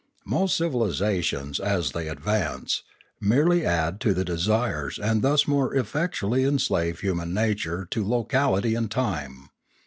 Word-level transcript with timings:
Most 0.25 0.57
civilisations, 0.57 1.59
as 1.59 1.91
they 1.91 2.07
advance, 2.07 2.81
merely 3.19 3.63
add 3.63 3.99
to 4.01 4.15
the 4.15 4.25
desires 4.25 4.97
and 4.97 5.21
thus 5.21 5.47
more 5.47 5.75
effectually 5.75 6.43
enslave 6.43 7.01
human 7.01 7.35
nature 7.35 7.87
to 7.91 8.09
locality 8.09 8.73
and 8.73 8.89
time. 8.89 9.49